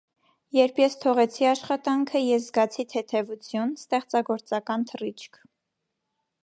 Երբ 0.57 0.79
ես 0.83 0.95
թողեցի 1.03 1.47
աշխատանքը, 1.49 2.21
ես 2.29 2.47
զգացի 2.47 2.87
թեթևություն, 2.95 3.77
ստեղծագործական 3.83 4.89
թռիչք։ 4.93 5.41